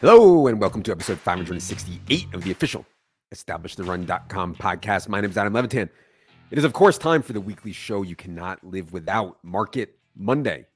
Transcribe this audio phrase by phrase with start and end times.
[0.00, 2.86] Hello, and welcome to episode 568 of the official
[3.34, 5.08] EstablishTheRun.com podcast.
[5.08, 5.90] My name is Adam Levitan.
[6.52, 10.66] It is, of course, time for the weekly show you cannot live without Market Monday.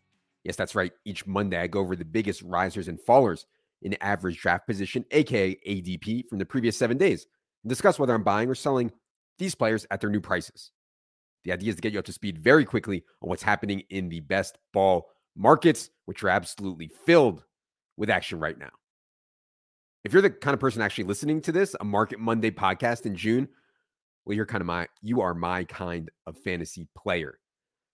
[0.43, 0.91] Yes, that's right.
[1.05, 3.45] Each Monday, I go over the biggest risers and fallers
[3.83, 7.29] in average draft position, aka ADP, from the previous seven days,
[7.63, 8.91] and discuss whether I'm buying or selling
[9.39, 10.73] these players at their new prices.
[11.45, 14.09] The idea is to get you up to speed very quickly on what's happening in
[14.09, 17.45] the best ball markets, which are absolutely filled
[17.97, 18.71] with action right now
[20.05, 23.15] if you're the kind of person actually listening to this, a Market Monday podcast in
[23.15, 23.49] June,
[24.25, 27.39] well, you're kind of my, you are my kind of fantasy player,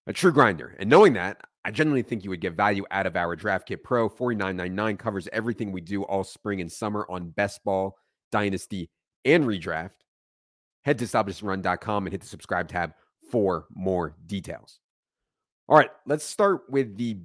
[0.06, 0.76] a true grinder.
[0.78, 3.84] And knowing that, I genuinely think you would get value out of our Draft Kit
[3.84, 4.08] Pro.
[4.08, 7.98] 49.99 covers everything we do all spring and summer on best ball,
[8.32, 8.90] dynasty,
[9.24, 9.90] and redraft.
[10.82, 12.94] Head to establishtheRun.com and hit the subscribe tab
[13.30, 14.80] for more details.
[15.68, 17.18] All right, let's start with the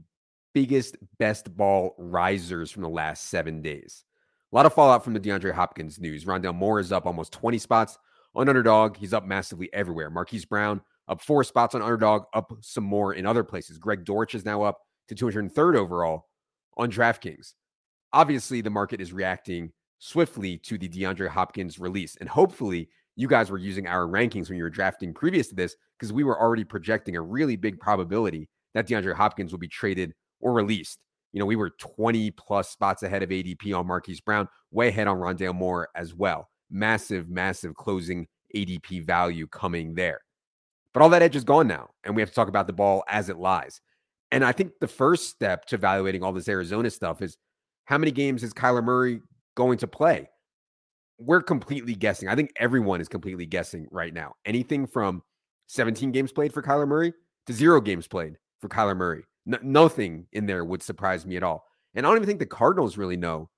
[0.53, 4.03] biggest best ball risers from the last seven days.
[4.53, 6.25] A lot of fallout from the DeAndre Hopkins news.
[6.25, 7.97] Rondale Moore is up almost 20 spots
[8.35, 8.95] on underdog.
[8.95, 10.11] He's up massively everywhere.
[10.11, 13.79] Marquise Brown up four spots on underdog, up some more in other places.
[13.79, 16.27] Greg Dortch is now up to 203rd overall
[16.77, 17.53] on DraftKings.
[18.13, 22.15] Obviously, the market is reacting swiftly to the DeAndre Hopkins release.
[22.17, 25.75] And hopefully, you guys were using our rankings when you were drafting previous to this
[25.97, 30.13] because we were already projecting a really big probability that DeAndre Hopkins will be traded
[30.39, 30.99] or released.
[31.33, 35.07] You know, we were 20 plus spots ahead of ADP on Marquise Brown, way ahead
[35.07, 36.49] on Rondale Moore as well.
[36.69, 40.21] Massive, massive closing ADP value coming there.
[40.93, 43.03] But all that edge is gone now, and we have to talk about the ball
[43.07, 43.81] as it lies.
[44.31, 47.37] And I think the first step to evaluating all this Arizona stuff is
[47.85, 49.21] how many games is Kyler Murray
[49.55, 50.29] going to play?
[51.17, 52.29] We're completely guessing.
[52.29, 54.33] I think everyone is completely guessing right now.
[54.45, 55.23] Anything from
[55.67, 57.13] 17 games played for Kyler Murray
[57.47, 59.23] to zero games played for Kyler Murray.
[59.45, 61.65] Nothing in there would surprise me at all.
[61.95, 63.49] And I don't even think the Cardinals really know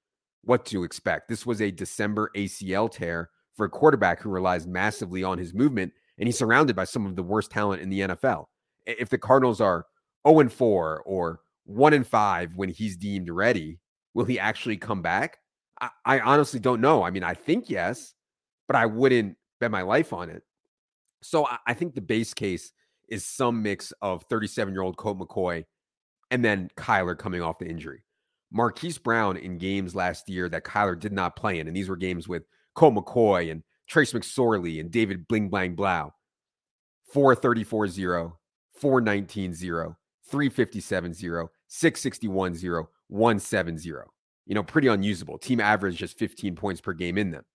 [0.43, 1.27] what to expect.
[1.27, 5.93] This was a December ACL tear for a quarterback who relies massively on his movement,
[6.17, 8.45] and he's surrounded by some of the worst talent in the NFL.
[8.85, 9.85] If the Cardinals are
[10.27, 13.79] 0 and 4 or 1 and 5 when he's deemed ready,
[14.13, 15.37] will he actually come back?
[15.81, 17.03] I, I honestly don't know.
[17.03, 18.13] I mean, I think yes,
[18.67, 20.43] but I wouldn't bet my life on it.
[21.21, 22.71] So I, I think the base case
[23.09, 25.65] is some mix of 37 year old Colt McCoy
[26.35, 28.03] and then Kyler coming off the injury.
[28.51, 31.95] Marquise Brown in games last year that Kyler did not play in, and these were
[31.95, 36.13] games with Colt McCoy and Trace McSorley and David Bling Blang Blough.
[37.13, 38.37] 434 0,
[38.73, 39.97] 419 0,
[40.29, 43.89] 357 0, 661 0, 170.
[44.45, 45.37] You know, pretty unusable.
[45.37, 47.45] Team average just 15 points per game in them.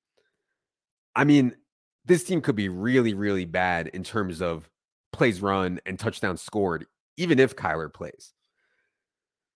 [1.14, 1.54] I mean,
[2.06, 4.70] this team could be really, really bad in terms of
[5.12, 6.86] plays run and touchdowns scored,
[7.18, 8.32] even if Kyler plays.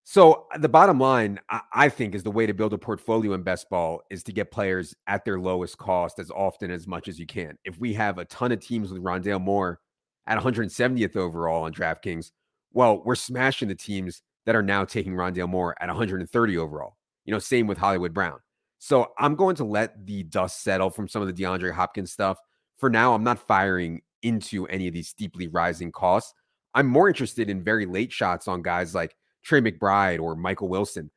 [0.07, 1.41] So the bottom line,
[1.73, 4.51] I think, is the way to build a portfolio in best ball is to get
[4.51, 7.57] players at their lowest cost as often as much as you can.
[7.65, 9.81] If we have a ton of teams with Rondale Moore
[10.27, 12.33] at 170th overall on DraftKings,
[12.73, 16.97] well, we're smashing the teams that are now taking Rondale Moore at 130 overall.
[17.25, 18.41] You know, same with Hollywood Brown.
[18.79, 22.37] So I'm going to let the dust settle from some of the DeAndre Hopkins stuff.
[22.77, 26.35] For now, I'm not firing into any of these steeply rising costs.
[26.75, 31.11] I'm more interested in very late shots on guys like Trey McBride or Michael Wilson.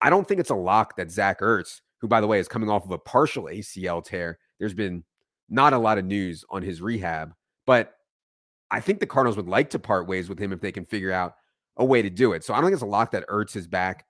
[0.00, 2.70] I don't think it's a lock that Zach Ertz, who, by the way, is coming
[2.70, 5.04] off of a partial ACL tear, there's been
[5.48, 7.32] not a lot of news on his rehab,
[7.66, 7.94] but
[8.70, 11.12] I think the Cardinals would like to part ways with him if they can figure
[11.12, 11.34] out
[11.76, 12.44] a way to do it.
[12.44, 14.04] So I don't think it's a lock that Ertz is back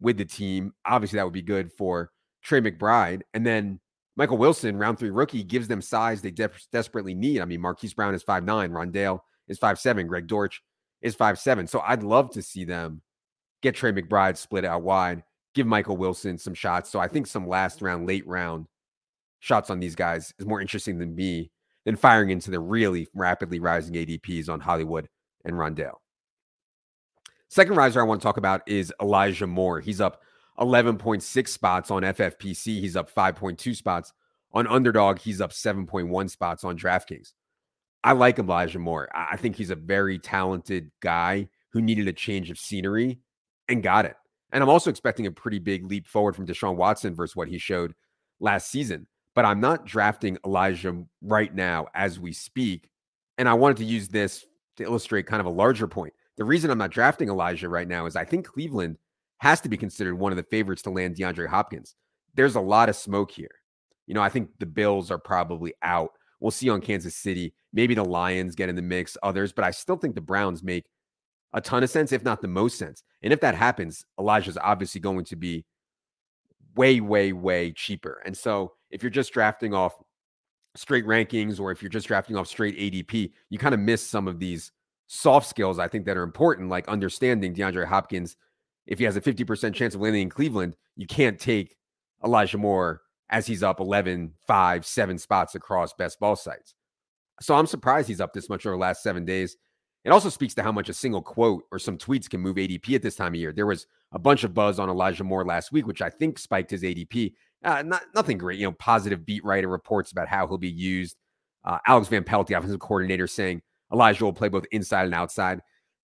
[0.00, 0.72] with the team.
[0.84, 2.10] Obviously, that would be good for
[2.42, 3.22] Trey McBride.
[3.32, 3.80] And then
[4.16, 7.40] Michael Wilson, round three rookie, gives them size they de- desperately need.
[7.40, 10.62] I mean, Marquise Brown is five nine, Rondale is five seven, Greg Dortch
[11.02, 11.66] is five seven.
[11.66, 13.02] So I'd love to see them
[13.62, 15.22] get Trey McBride split out wide,
[15.54, 16.90] give Michael Wilson some shots.
[16.90, 18.66] So I think some last round, late round
[19.40, 21.50] shots on these guys is more interesting than me
[21.84, 25.08] than firing into the really rapidly rising ADPs on Hollywood
[25.44, 25.96] and Rondale.
[27.48, 29.80] Second riser I want to talk about is Elijah Moore.
[29.80, 30.22] He's up
[30.58, 32.80] 11.6 spots on FFPC.
[32.80, 34.12] He's up 5.2 spots
[34.52, 35.18] on Underdog.
[35.18, 37.32] He's up 7.1 spots on DraftKings.
[38.04, 39.08] I like Elijah Moore.
[39.14, 43.20] I think he's a very talented guy who needed a change of scenery
[43.68, 44.16] and got it.
[44.52, 47.58] And I'm also expecting a pretty big leap forward from Deshaun Watson versus what he
[47.58, 47.94] showed
[48.40, 49.06] last season.
[49.34, 52.90] But I'm not drafting Elijah right now as we speak.
[53.38, 54.44] And I wanted to use this
[54.76, 56.12] to illustrate kind of a larger point.
[56.36, 58.98] The reason I'm not drafting Elijah right now is I think Cleveland
[59.38, 61.94] has to be considered one of the favorites to land DeAndre Hopkins.
[62.34, 63.50] There's a lot of smoke here.
[64.06, 66.10] You know, I think the Bills are probably out.
[66.42, 67.54] We'll see on Kansas City.
[67.72, 70.86] Maybe the Lions get in the mix, others, but I still think the Browns make
[71.52, 73.04] a ton of sense, if not the most sense.
[73.22, 75.64] And if that happens, Elijah's obviously going to be
[76.74, 78.20] way, way, way cheaper.
[78.26, 79.94] And so if you're just drafting off
[80.74, 84.26] straight rankings or if you're just drafting off straight ADP, you kind of miss some
[84.26, 84.72] of these
[85.06, 88.36] soft skills I think that are important, like understanding DeAndre Hopkins.
[88.88, 91.76] If he has a 50% chance of landing in Cleveland, you can't take
[92.24, 96.74] Elijah Moore as he's up 11, 5, 7 spots across best ball sites.
[97.40, 99.56] So I'm surprised he's up this much over the last seven days.
[100.04, 102.94] It also speaks to how much a single quote or some tweets can move ADP
[102.94, 103.52] at this time of year.
[103.52, 106.70] There was a bunch of buzz on Elijah Moore last week, which I think spiked
[106.70, 107.32] his ADP.
[107.64, 108.72] Uh, not nothing great, you know.
[108.72, 111.16] Positive beat writer reports about how he'll be used.
[111.64, 113.62] Uh, Alex Van Pelt, the offensive coordinator, saying
[113.92, 115.60] Elijah will play both inside and outside.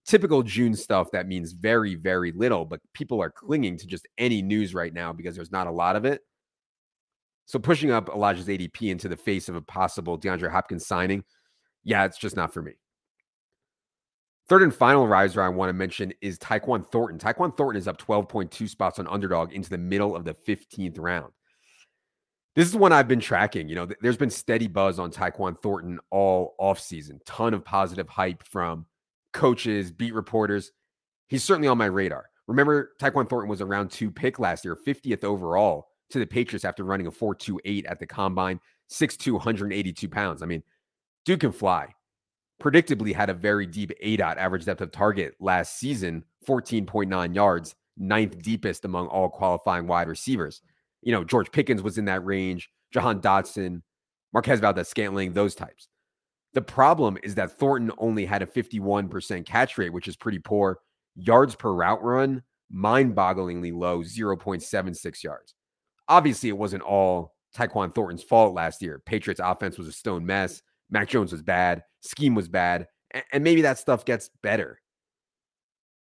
[0.06, 4.40] Typical June stuff that means very, very little, but people are clinging to just any
[4.40, 6.22] news right now because there's not a lot of it.
[7.48, 11.24] So pushing up Elijah's ADP into the face of a possible DeAndre Hopkins signing,
[11.82, 12.72] yeah, it's just not for me.
[14.50, 17.18] Third and final riser I want to mention is Tyquan Thornton.
[17.18, 21.32] Tyquan Thornton is up 12.2 spots on underdog into the middle of the 15th round.
[22.54, 23.66] This is one I've been tracking.
[23.66, 27.18] You know, there's been steady buzz on Tyquan Thornton all offseason.
[27.24, 28.84] Ton of positive hype from
[29.32, 30.70] coaches, beat reporters.
[31.28, 32.26] He's certainly on my radar.
[32.46, 36.64] Remember, Tyquan Thornton was a round two pick last year, 50th overall to the Patriots
[36.64, 38.60] after running a 4.28 at the combine,
[38.90, 40.42] 6'2, 182 pounds.
[40.42, 40.62] I mean,
[41.24, 41.94] dude can fly
[42.62, 48.40] predictably had a very deep ADOT average depth of target last season, 14.9 yards, ninth
[48.42, 50.60] deepest among all qualifying wide receivers.
[51.02, 53.82] You know, George Pickens was in that range, Jahan Dotson,
[54.32, 55.88] Marquez Valdes Scantling, those types.
[56.54, 60.80] The problem is that Thornton only had a 51% catch rate, which is pretty poor.
[61.14, 65.54] Yards per route run, mind bogglingly low, 0.76 yards.
[66.08, 69.02] Obviously, it wasn't all Tyquan Thornton's fault last year.
[69.04, 70.62] Patriots offense was a stone mess.
[70.90, 72.86] Mac Jones was bad, scheme was bad,
[73.32, 74.80] and maybe that stuff gets better.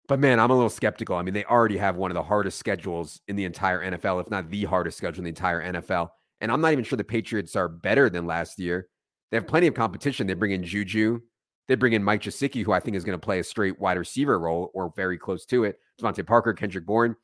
[0.06, 1.16] But man, I'm a little skeptical.
[1.16, 4.30] I mean, they already have one of the hardest schedules in the entire NFL, if
[4.30, 6.10] not the hardest schedule in the entire NFL.
[6.42, 8.88] And I'm not even sure the Patriots are better than last year.
[9.30, 10.26] They have plenty of competition.
[10.26, 11.20] They bring in Juju.
[11.68, 13.96] They bring in Mike Gesicki, who I think is going to play a straight wide
[13.96, 15.78] receiver role or very close to it.
[15.98, 17.16] DeVante Parker, Kendrick Bourne.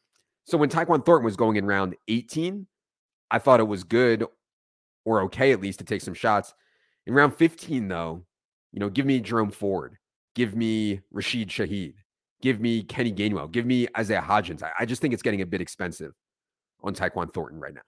[0.45, 2.67] So when Tyquan Thornton was going in round 18,
[3.31, 4.25] I thought it was good
[5.05, 6.55] or okay at least to take some shots.
[7.07, 8.25] In round 15, though,
[8.73, 9.97] you know, give me Jerome Ford,
[10.35, 11.95] give me Rashid Shaheed,
[12.43, 14.63] give me Kenny Gainwell, give me Isaiah Hodgins.
[14.63, 16.13] I, I just think it's getting a bit expensive
[16.83, 17.81] on Tyquan Thornton right now.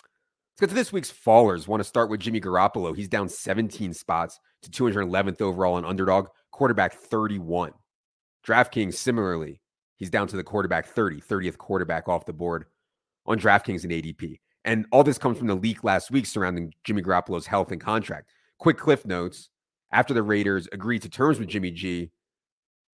[0.00, 1.68] Let's get to this week's fallers.
[1.68, 2.96] Want to start with Jimmy Garoppolo.
[2.96, 7.72] He's down 17 spots to 211th overall on underdog, quarterback 31.
[8.44, 9.60] DraftKings, similarly,
[9.96, 12.64] he's down to the quarterback 30, 30th quarterback off the board
[13.28, 14.40] on DraftKings and ADP.
[14.64, 18.30] And all this comes from the leak last week surrounding Jimmy Garoppolo's health and contract.
[18.58, 19.50] Quick cliff notes
[19.92, 22.10] after the Raiders agreed to terms with Jimmy G,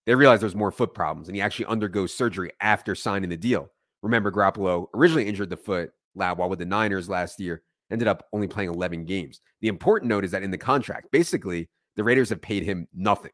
[0.05, 3.71] they realized there's more foot problems and he actually undergoes surgery after signing the deal.
[4.01, 8.25] Remember, Garoppolo originally injured the foot lab while with the Niners last year, ended up
[8.33, 9.41] only playing 11 games.
[9.61, 13.31] The important note is that in the contract, basically, the Raiders have paid him nothing.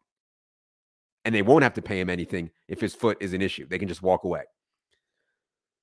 [1.26, 3.68] And they won't have to pay him anything if his foot is an issue.
[3.68, 4.44] They can just walk away.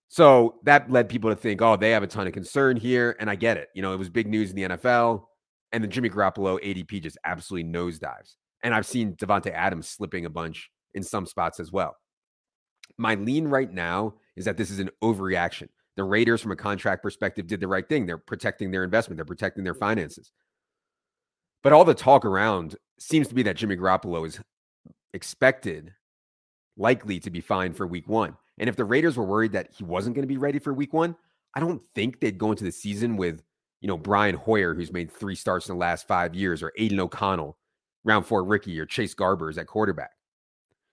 [0.09, 3.17] So that led people to think, oh, they have a ton of concern here.
[3.19, 3.69] And I get it.
[3.75, 5.25] You know, it was big news in the NFL.
[5.73, 8.37] And then Jimmy Garoppolo ADP just absolutely nosedives.
[8.63, 11.97] And I've seen Davante Adams slipping a bunch in some spots as well.
[12.99, 15.69] My lean right now is that this is an overreaction.
[15.97, 18.07] The Raiders, from a contract perspective, did the right thing.
[18.07, 20.31] They're protecting their investment, they're protecting their finances.
[21.63, 24.41] But all the talk around seems to be that Jimmy Garoppolo is
[25.13, 25.93] expected,
[26.77, 28.37] likely to be fine for week one.
[28.59, 30.93] And if the Raiders were worried that he wasn't going to be ready for week
[30.93, 31.17] one,
[31.55, 33.43] I don't think they'd go into the season with,
[33.81, 37.01] you know, Brian Hoyer, who's made three starts in the last five years, or Aidan
[37.01, 37.57] O'Connell,
[38.05, 40.13] round four rookie, or Chase Garbers at quarterback.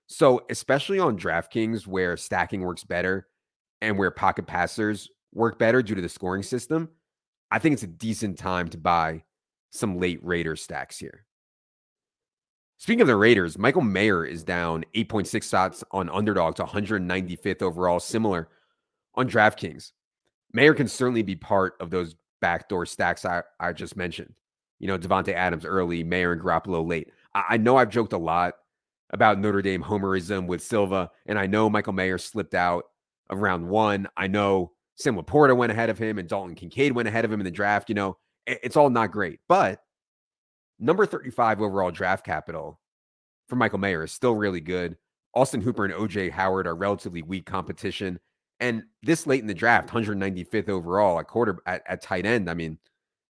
[0.08, 3.28] So, especially on DraftKings, where stacking works better
[3.82, 6.90] and where pocket passers work better due to the scoring system,
[7.52, 9.24] I think it's a decent time to buy
[9.72, 11.26] some late Raider stacks here.
[12.84, 17.98] Speaking of the Raiders, Michael Mayer is down 8.6 shots on underdog to 195th overall,
[17.98, 18.50] similar
[19.16, 19.94] on DraftKings.
[20.52, 24.34] Mayer can certainly be part of those backdoor stacks I, I just mentioned.
[24.80, 27.10] You know, Davante Adams early, Mayer and Garoppolo late.
[27.34, 28.56] I, I know I've joked a lot
[29.12, 32.84] about Notre Dame homerism with Silva, and I know Michael Mayer slipped out
[33.30, 34.10] of round one.
[34.18, 37.40] I know Sam LaPorta went ahead of him and Dalton Kincaid went ahead of him
[37.40, 37.88] in the draft.
[37.88, 39.80] You know, it, it's all not great, but
[40.80, 42.80] number 35 overall draft capital
[43.48, 44.98] for Michael Mayer is still really good.
[45.34, 48.20] Austin Hooper and OJ Howard are relatively weak competition.
[48.60, 52.50] And this late in the draft, 195th overall at quarter at, at tight end.
[52.50, 52.78] I mean,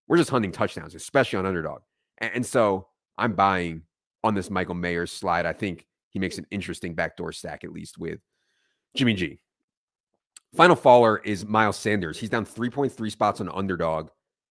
[0.07, 1.81] we're just hunting touchdowns, especially on underdog.
[2.19, 3.83] And, and so I'm buying
[4.23, 5.45] on this Michael Mayer slide.
[5.45, 8.19] I think he makes an interesting backdoor stack, at least with
[8.95, 9.39] Jimmy G.
[10.55, 12.19] Final faller is Miles Sanders.
[12.19, 14.09] He's down 3.3 spots on underdog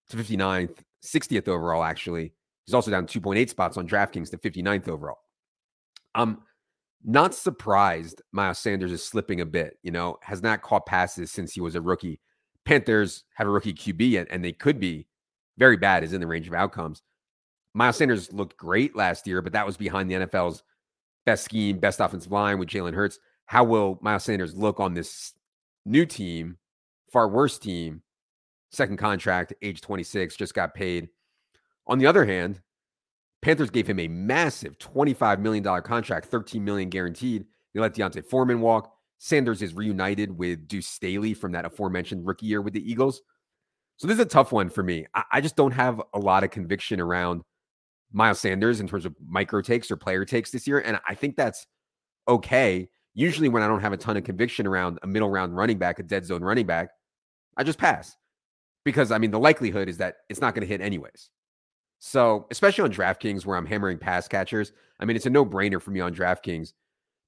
[0.08, 2.32] to 59th, 60th overall, actually.
[2.64, 5.18] He's also down 2.8 spots on DraftKings to 59th overall.
[6.14, 6.38] I'm
[7.04, 11.52] not surprised Miles Sanders is slipping a bit, you know, has not caught passes since
[11.52, 12.20] he was a rookie.
[12.64, 15.08] Panthers have a rookie QB and, they could be
[15.58, 17.02] very bad is in the range of outcomes.
[17.74, 20.62] Miles Sanders looked great last year, but that was behind the NFL's
[21.26, 23.18] best scheme, best offensive line with Jalen Hurts.
[23.46, 25.32] How will Miles Sanders look on this
[25.84, 26.58] new team,
[27.12, 28.02] far worse team,
[28.70, 31.08] second contract, age 26, just got paid?
[31.86, 32.60] On the other hand,
[33.42, 33.98] Panthers gave mm-hmm.
[33.98, 37.44] him a massive $25 million contract, 13 million guaranteed.
[37.74, 38.92] They let D'Onta Foreman walk.
[39.18, 43.22] Sanders is reunited with Deuce Staley from that aforementioned rookie year with the Eagles.
[43.96, 45.06] So this is a tough one for me.
[45.14, 47.42] I, I just don't have a lot of conviction around
[48.12, 50.80] Miles Sanders in terms of micro takes or player takes this year.
[50.80, 51.66] And I think that's
[52.28, 52.88] okay.
[53.14, 55.98] Usually, when I don't have a ton of conviction around a middle round running back,
[55.98, 56.90] a dead zone running back,
[57.56, 58.16] I just pass
[58.84, 61.30] because I mean, the likelihood is that it's not going to hit anyways.
[62.04, 65.80] So, especially on DraftKings where I'm hammering pass catchers, I mean, it's a no brainer
[65.80, 66.72] for me on DraftKings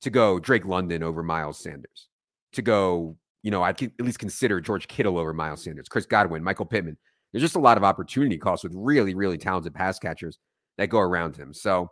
[0.00, 2.08] to go Drake London over Miles Sanders,
[2.54, 6.42] to go, you know, I'd at least consider George Kittle over Miles Sanders, Chris Godwin,
[6.42, 6.96] Michael Pittman.
[7.32, 10.40] There's just a lot of opportunity costs with really, really talented pass catchers
[10.76, 11.54] that go around him.
[11.54, 11.88] So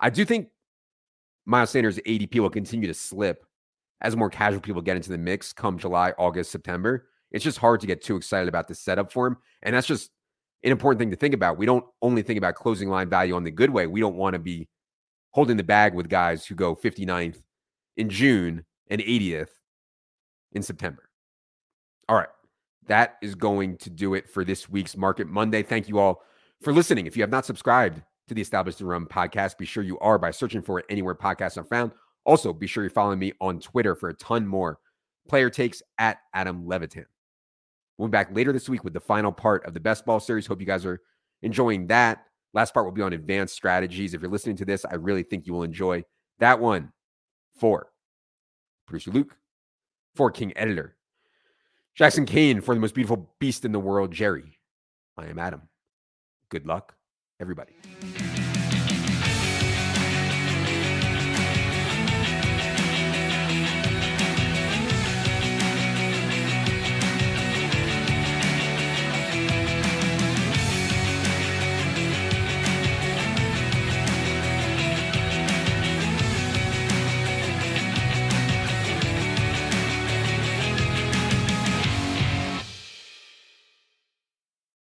[0.00, 0.48] I do think
[1.44, 3.46] Miles Sanders' ADP will continue to slip
[4.00, 7.06] as more casual people get into the mix come July, August, September.
[7.30, 9.36] It's just hard to get too excited about the setup for him.
[9.62, 10.10] And that's just
[10.64, 11.58] an important thing to think about.
[11.58, 13.86] We don't only think about closing line value on the good way.
[13.86, 14.68] We don't want to be
[15.30, 17.42] holding the bag with guys who go 59th
[17.96, 19.50] in June and 80th
[20.52, 21.08] in September.
[22.08, 22.28] All right.
[22.86, 25.62] That is going to do it for this week's Market Monday.
[25.62, 26.22] Thank you all
[26.62, 27.06] for listening.
[27.06, 30.18] If you have not subscribed to the Establish the Run podcast, be sure you are
[30.18, 31.92] by searching for it anywhere podcasts are found.
[32.24, 34.78] Also, be sure you're following me on Twitter for a ton more
[35.28, 37.06] player takes at Adam Levitan.
[37.98, 40.46] We'll be back later this week with the final part of the best ball series.
[40.46, 41.00] Hope you guys are
[41.42, 42.24] enjoying that.
[42.52, 44.14] Last part will be on advanced strategies.
[44.14, 46.04] If you're listening to this, I really think you will enjoy
[46.38, 46.92] that one.
[47.58, 47.88] For
[48.86, 49.34] producer Luke,
[50.14, 50.96] for King Editor,
[51.94, 54.58] Jackson Kane, for the most beautiful beast in the world, Jerry.
[55.16, 55.62] I am Adam.
[56.50, 56.94] Good luck,
[57.40, 57.72] everybody.